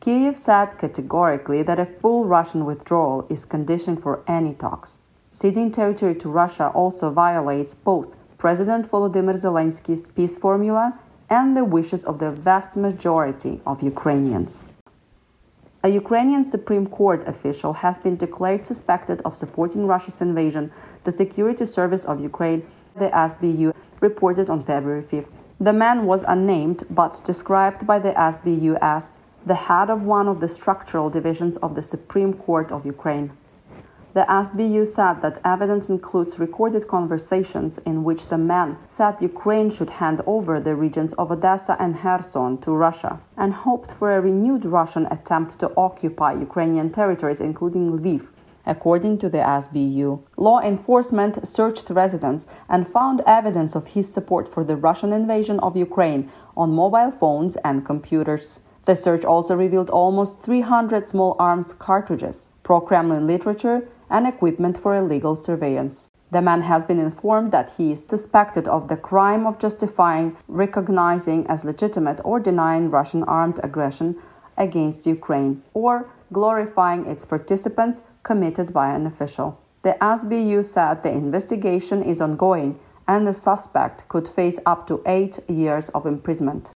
[0.00, 5.00] Kiev said categorically that a full Russian withdrawal is condition for any talks.
[5.32, 10.98] Ceding territory to Russia also violates both President Volodymyr Zelensky's peace formula
[11.32, 14.52] and the wishes of the vast majority of Ukrainians.
[15.82, 20.64] A Ukrainian Supreme Court official has been declared suspected of supporting Russia's invasion,
[21.06, 22.60] the Security Service of Ukraine,
[23.02, 23.72] the SBU,
[24.08, 25.34] reported on February 5th.
[25.68, 29.18] The man was unnamed but described by the SBU as
[29.50, 33.28] the head of one of the structural divisions of the Supreme Court of Ukraine.
[34.14, 39.88] The SBU said that evidence includes recorded conversations in which the man said Ukraine should
[39.88, 44.66] hand over the regions of Odessa and Kherson to Russia and hoped for a renewed
[44.66, 48.28] Russian attempt to occupy Ukrainian territories, including Lviv,
[48.66, 54.62] According to the SBU, law enforcement searched residence and found evidence of his support for
[54.62, 58.60] the Russian invasion of Ukraine on mobile phones and computers.
[58.84, 64.94] The search also revealed almost 300 small arms cartridges, pro Kremlin literature, and equipment for
[64.94, 66.06] illegal surveillance.
[66.30, 71.46] The man has been informed that he is suspected of the crime of justifying, recognizing
[71.48, 74.16] as legitimate, or denying Russian armed aggression
[74.56, 79.58] against Ukraine, or glorifying its participants committed by an official.
[79.82, 85.40] The SBU said the investigation is ongoing and the suspect could face up to eight
[85.48, 86.70] years of imprisonment.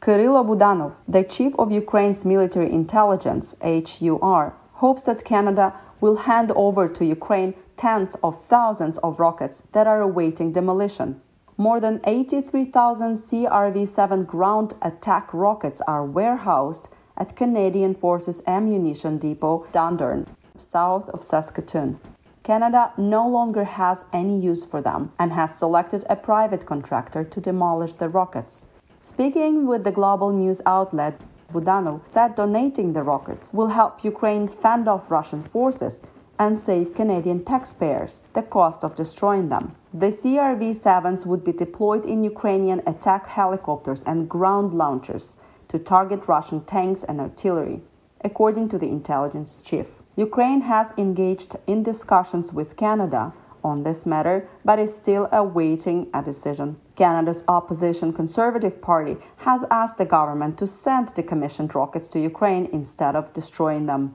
[0.00, 5.72] Kyrylo Budanov, the chief of Ukraine's military intelligence, HUR, hopes that Canada
[6.02, 11.22] will hand over to Ukraine tens of thousands of rockets that are awaiting demolition.
[11.56, 19.66] More than 83,000 CRV 7 ground attack rockets are warehoused at Canadian Forces Ammunition Depot,
[19.72, 20.26] Dundurn,
[20.56, 22.00] south of Saskatoon.
[22.42, 27.40] Canada no longer has any use for them and has selected a private contractor to
[27.40, 28.64] demolish the rockets.
[29.00, 31.20] Speaking with the global news outlet,
[31.52, 36.00] Budanov said donating the rockets will help Ukraine fend off Russian forces
[36.38, 39.76] and save Canadian taxpayers the cost of destroying them.
[39.92, 45.36] The CRV 7s would be deployed in Ukrainian attack helicopters and ground launchers
[45.68, 47.82] to target Russian tanks and artillery,
[48.22, 49.86] according to the intelligence chief.
[50.16, 53.32] Ukraine has engaged in discussions with Canada
[53.64, 56.76] on this matter, but is still awaiting a decision.
[57.02, 63.16] Canada's opposition Conservative Party has asked the government to send decommissioned rockets to Ukraine instead
[63.16, 64.14] of destroying them.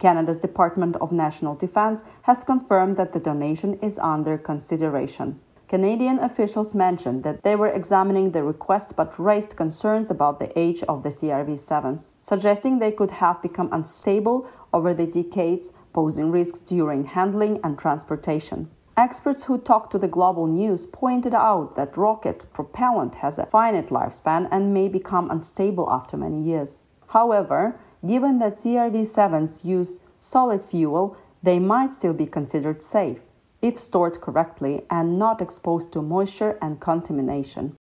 [0.00, 5.38] Canada's Department of National Defence has confirmed that the donation is under consideration.
[5.68, 10.82] Canadian officials mentioned that they were examining the request but raised concerns about the age
[10.88, 16.58] of the CRV 7s, suggesting they could have become unstable over the decades, posing risks
[16.58, 18.68] during handling and transportation.
[18.96, 23.88] Experts who talked to the Global News pointed out that rocket propellant has a finite
[23.88, 26.84] lifespan and may become unstable after many years.
[27.08, 33.18] However, given that CRV 7s use solid fuel, they might still be considered safe
[33.60, 37.74] if stored correctly and not exposed to moisture and contamination.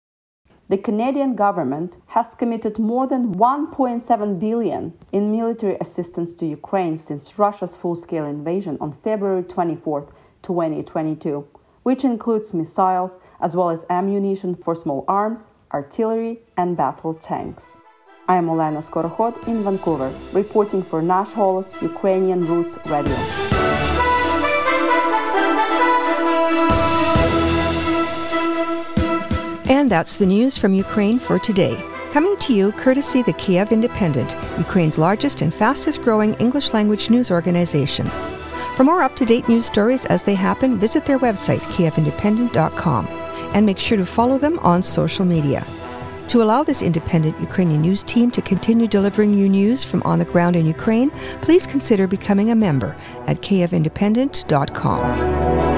[0.69, 7.37] The Canadian government has committed more than 1.7 billion in military assistance to Ukraine since
[7.37, 10.07] Russia's full-scale invasion on February 24,
[10.43, 11.47] 2022,
[11.81, 17.77] which includes missiles as well as ammunition for small arms, artillery, and battle tanks.
[18.27, 23.17] I am Olena Skorokhod in Vancouver, reporting for Nash Holos Ukrainian Roots Radio.
[29.67, 31.75] And that's the news from Ukraine for today.
[32.11, 37.31] Coming to you courtesy the Kyiv Independent, Ukraine's largest and fastest growing English language news
[37.31, 38.05] organization.
[38.75, 43.07] For more up to date news stories as they happen, visit their website, kyivindependent.com,
[43.53, 45.65] and make sure to follow them on social media.
[46.29, 50.25] To allow this independent Ukrainian news team to continue delivering you news from on the
[50.25, 51.11] ground in Ukraine,
[51.41, 52.95] please consider becoming a member
[53.27, 55.72] at kyivindependent.com.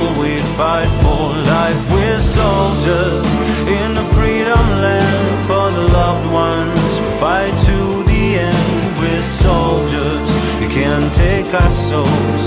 [0.00, 1.92] people, we fight for life.
[1.92, 3.26] We're soldiers
[3.66, 7.00] in the freedom land for the loved ones.
[7.00, 8.98] We fight to the end.
[8.98, 10.30] We're soldiers,
[10.60, 12.44] you can't take our souls.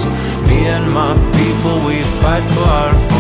[0.48, 3.13] Me and my people, we fight for our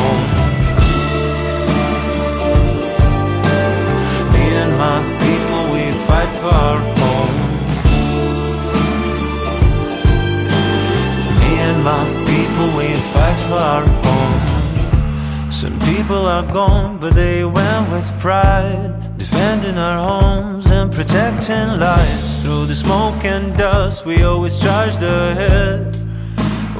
[12.34, 15.51] people, we fight for our home.
[15.51, 18.91] Some people are gone, but they went with pride.
[19.17, 22.43] Defending our homes and protecting lives.
[22.43, 25.95] Through the smoke and dust, we always charged ahead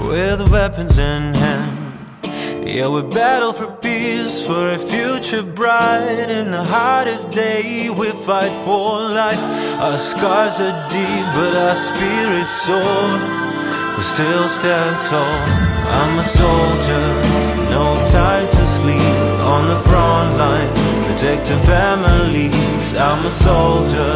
[0.10, 1.74] with weapons in hand.
[2.68, 6.30] Yeah, we battle for peace, for a future bright.
[6.39, 8.89] In the hottest day, we fight for
[9.22, 9.43] life.
[9.86, 13.43] Our scars are deep, but our spirits soar.
[14.12, 15.39] Still stand tall.
[15.89, 17.06] I'm a soldier,
[17.72, 20.70] no time to sleep on the front line,
[21.08, 22.93] protecting families.
[22.93, 24.14] I'm a soldier,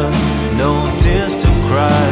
[0.56, 0.70] no
[1.02, 2.08] tears to cry.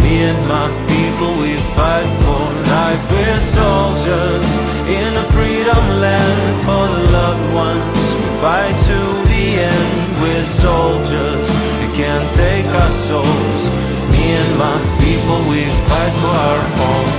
[0.00, 3.02] Me and my people, we fight for life.
[3.12, 4.46] We're soldiers
[4.88, 8.00] in a freedom land for the loved ones.
[8.16, 8.98] We fight to
[9.28, 9.92] the end.
[10.22, 11.46] We're soldiers,
[11.82, 13.62] you can't take our souls.
[14.10, 17.10] Me and my people, we fight for our home.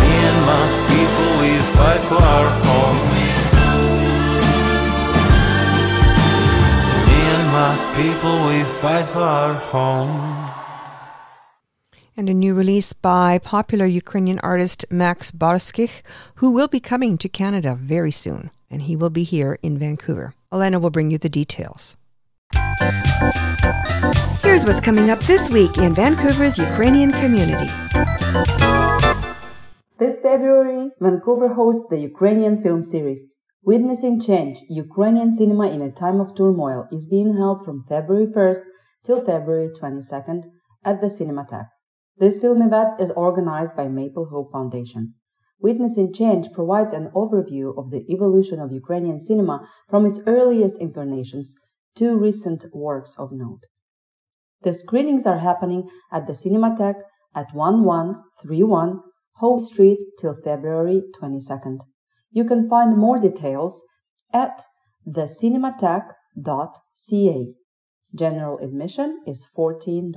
[0.00, 2.98] Me and my people, we fight for our home.
[7.08, 10.50] Me and my people, we fight for our home.
[12.16, 16.02] And a new release by popular Ukrainian artist Max Barskih,
[16.36, 18.50] who will be coming to Canada very soon.
[18.70, 20.34] And he will be here in Vancouver.
[20.52, 21.96] Elena will bring you the details.
[24.42, 27.70] Here's what's coming up this week in Vancouver's Ukrainian community.
[29.98, 33.36] This February, Vancouver hosts the Ukrainian film series.
[33.64, 38.62] Witnessing Change Ukrainian Cinema in a Time of Turmoil is being held from February 1st
[39.04, 40.50] till February 22nd
[40.84, 41.70] at the Cinematheque.
[42.18, 45.14] This film event is organized by Maple Hope Foundation.
[45.60, 51.54] Witnessing Change provides an overview of the evolution of Ukrainian cinema from its earliest incarnations
[51.96, 53.62] to recent works of note.
[54.62, 57.02] The screenings are happening at the Cinematheque
[57.34, 59.00] at 1131
[59.36, 61.78] Hope Street till February 22nd.
[62.30, 63.82] You can find more details
[64.32, 64.62] at
[65.06, 67.54] thecinematheque.ca.
[68.14, 70.12] General admission is $14.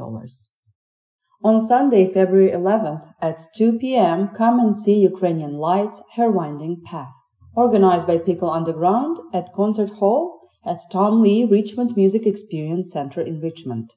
[1.43, 7.13] On Sunday, February 11th at 2 p.m., come and see Ukrainian Lights Hair Winding Path,
[7.55, 10.34] organized by Pickle Underground at Concert Hall
[10.65, 13.93] at Tom Lee Richmond Music Experience Center in Richmond.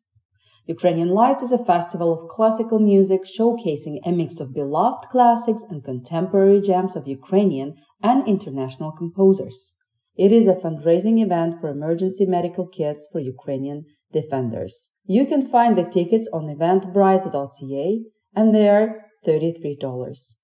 [0.67, 5.83] Ukrainian Lights is a festival of classical music showcasing a mix of beloved classics and
[5.83, 9.73] contemporary gems of Ukrainian and international composers.
[10.15, 14.91] It is a fundraising event for emergency medical kits for Ukrainian defenders.
[15.05, 18.05] You can find the tickets on eventbrite.ca
[18.37, 20.35] and they are $33.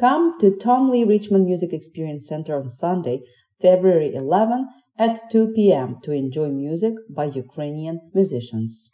[0.00, 3.20] Come to Tom Lee Richmond Music Experience Center on Sunday,
[3.60, 4.66] February 11
[4.98, 5.96] at 2 p.m.
[6.02, 8.90] to enjoy music by Ukrainian musicians.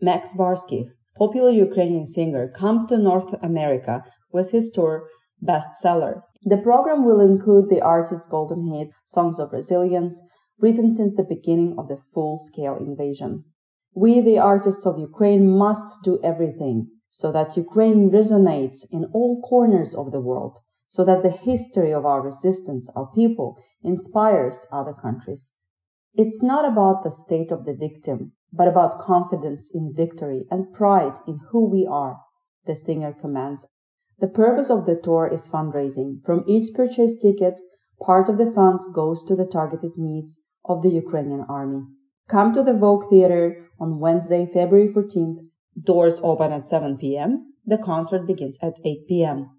[0.00, 5.08] Max Barsky, popular Ukrainian singer, comes to North America with his tour
[5.42, 6.22] Bestseller.
[6.42, 10.20] The program will include the artist's golden hit Songs of Resilience,
[10.58, 13.44] written since the beginning of the full-scale invasion.
[13.94, 19.94] We, the artists of Ukraine, must do everything so that Ukraine resonates in all corners
[19.94, 25.56] of the world, so that the history of our resistance, our people, inspires other countries.
[26.14, 31.18] It's not about the state of the victim, but about confidence in victory and pride
[31.26, 32.20] in who we are,
[32.66, 33.66] the singer commands.
[34.20, 36.22] The purpose of the tour is fundraising.
[36.24, 37.60] From each purchased ticket,
[38.00, 41.82] part of the funds goes to the targeted needs of the Ukrainian army.
[42.28, 45.40] Come to the Vogue Theater on Wednesday, February 14th.
[45.82, 47.54] Doors open at 7 p.m.
[47.66, 49.50] The concert begins at 8 p.m.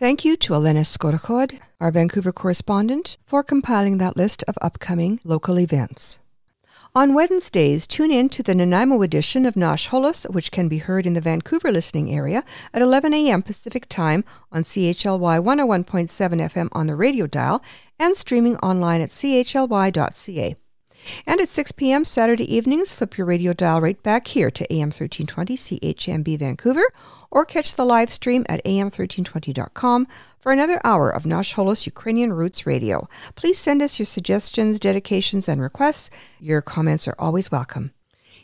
[0.00, 5.60] Thank you to Elena Skorokhod, our Vancouver correspondent, for compiling that list of upcoming local
[5.60, 6.18] events.
[6.94, 11.04] On Wednesdays, tune in to the Nanaimo edition of Nash Holos, which can be heard
[11.04, 13.42] in the Vancouver listening area at 11 a.m.
[13.42, 17.62] Pacific Time on CHLY 101.7 FM on the radio dial
[17.98, 20.56] and streaming online at chly.ca.
[21.26, 22.04] And at 6 p.m.
[22.04, 26.92] Saturday evenings, flip your radio dial right back here to AM 1320 CHMB Vancouver
[27.30, 30.06] or catch the live stream at am1320.com
[30.38, 33.08] for another hour of Nash Holos Ukrainian Roots Radio.
[33.34, 36.10] Please send us your suggestions, dedications, and requests.
[36.40, 37.92] Your comments are always welcome.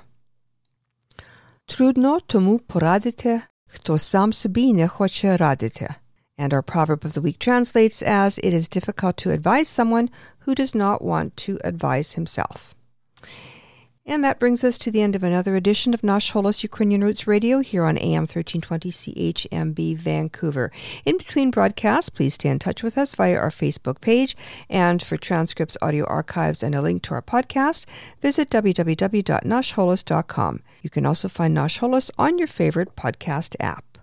[1.66, 5.96] Трудно тому порадити, хто сам собі не хоче радити.
[6.40, 10.10] And our proverb of the week translates as It is difficult to advise someone
[10.48, 12.74] who does not want to advise himself.
[14.06, 17.28] And that brings us to the end of another edition of Nash Holos Ukrainian Roots
[17.28, 20.72] Radio here on AM 1320 CHMB Vancouver.
[21.04, 24.38] In between broadcasts, please stay in touch with us via our Facebook page.
[24.70, 27.84] And for transcripts, audio archives, and a link to our podcast,
[28.22, 30.64] visit www.nashholos.com.
[30.82, 33.98] You can also find Nash Holos on your favorite podcast app.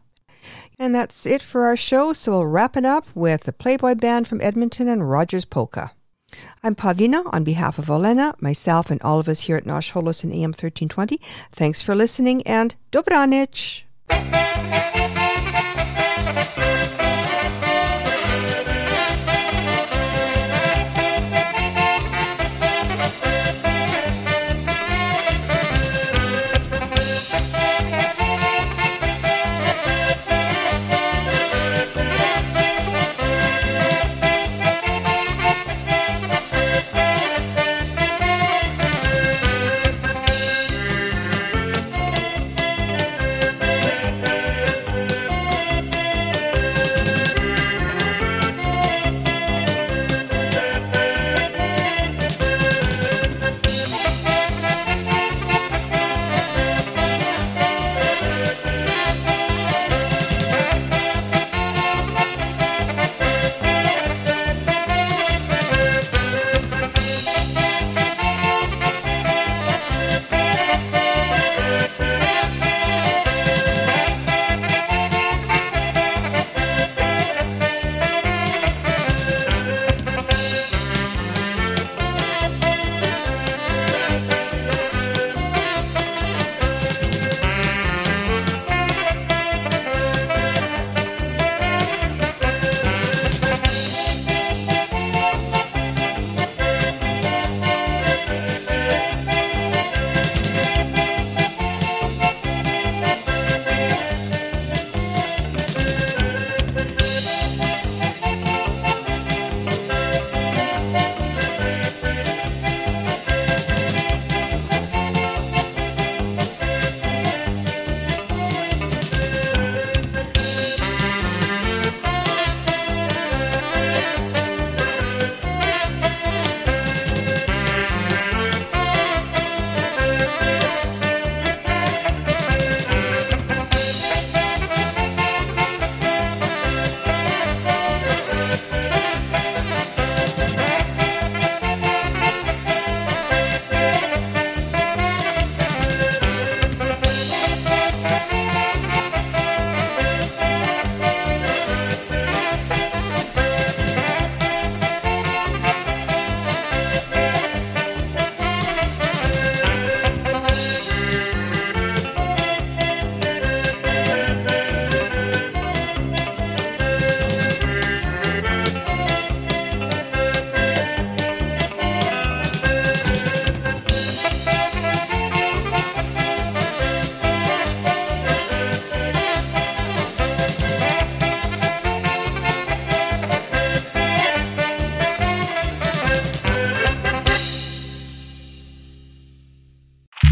[0.78, 4.28] And that's it for our show, so we'll wrap it up with the Playboy Band
[4.28, 5.92] from Edmonton and Rogers Polka.
[6.62, 10.24] I'm Pawlina on behalf of Olena, myself, and all of us here at Nash Holos
[10.24, 11.20] and AM 1320.
[11.52, 13.84] Thanks for listening and Dobranich!